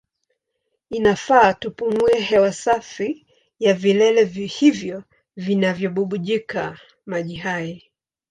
[0.89, 3.25] Inafaa tupumue hewa safi
[3.59, 5.03] ya vilele hivyo
[5.35, 7.83] vinavyobubujika maji hai.